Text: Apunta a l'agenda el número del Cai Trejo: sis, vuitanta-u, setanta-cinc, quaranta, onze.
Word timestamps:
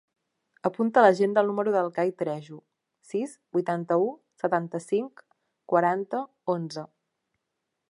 Apunta 0.67 1.01
a 1.01 1.01
l'agenda 1.05 1.41
el 1.45 1.49
número 1.51 1.73
del 1.75 1.89
Cai 1.97 2.13
Trejo: 2.21 2.57
sis, 3.11 3.35
vuitanta-u, 3.57 4.09
setanta-cinc, 4.45 5.25
quaranta, 5.75 6.25
onze. 6.59 6.89